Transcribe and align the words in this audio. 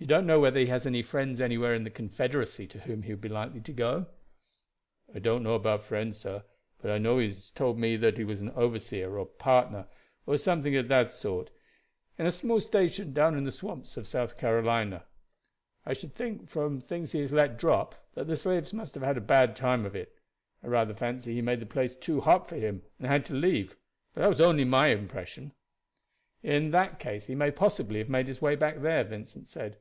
"You 0.00 0.06
don't 0.06 0.24
know 0.26 0.40
whether 0.40 0.58
he 0.58 0.64
has 0.66 0.86
any 0.86 1.02
friends 1.02 1.42
anywhere 1.42 1.74
in 1.74 1.84
the 1.84 1.90
Confederacy 1.90 2.66
to 2.68 2.80
whom 2.80 3.02
he 3.02 3.12
would 3.12 3.20
be 3.20 3.28
likely 3.28 3.60
to 3.60 3.72
go?" 3.72 4.06
"I 5.14 5.18
don't 5.18 5.42
know 5.42 5.54
about 5.54 5.82
friends, 5.82 6.16
sir; 6.20 6.42
but 6.80 6.90
I 6.90 6.96
know 6.96 7.18
he 7.18 7.28
has 7.28 7.50
told 7.50 7.78
me 7.78 7.98
he 7.98 8.24
was 8.24 8.42
overseer, 8.56 9.18
or 9.18 9.26
partner, 9.26 9.88
or 10.24 10.38
something 10.38 10.74
of 10.74 10.88
that 10.88 11.12
sort, 11.12 11.50
in 12.16 12.24
a 12.24 12.32
small 12.32 12.60
station 12.60 13.12
down 13.12 13.36
in 13.36 13.44
the 13.44 13.52
swamps 13.52 13.98
of 13.98 14.06
South 14.08 14.38
Carolina. 14.38 15.04
I 15.84 15.92
should 15.92 16.14
think, 16.14 16.48
from 16.48 16.80
things 16.80 17.12
he 17.12 17.20
has 17.20 17.32
let 17.34 17.58
drop, 17.58 17.94
that 18.14 18.26
the 18.26 18.36
slaves 18.38 18.72
must 18.72 18.94
have 18.94 19.02
had 19.04 19.18
a 19.18 19.32
bad 19.34 19.54
time 19.54 19.84
of 19.84 19.94
it. 19.94 20.16
I 20.64 20.68
rather 20.68 20.94
fancy 20.94 21.34
he 21.34 21.42
made 21.42 21.60
the 21.60 21.66
place 21.66 21.94
too 21.94 22.22
hot 22.22 22.48
for 22.48 22.56
him, 22.56 22.84
and 22.98 23.06
had 23.06 23.26
to 23.26 23.34
leave; 23.34 23.76
but 24.14 24.22
that 24.22 24.28
was 24.30 24.40
only 24.40 24.64
my 24.64 24.88
impression." 24.88 25.52
"In 26.42 26.70
that 26.70 26.98
case 26.98 27.26
he 27.26 27.34
may 27.34 27.50
possibly 27.50 27.98
have 27.98 28.08
made 28.08 28.28
his 28.28 28.40
way 28.40 28.56
back 28.56 28.80
there," 28.80 29.04
Vincent 29.04 29.46
said. 29.46 29.76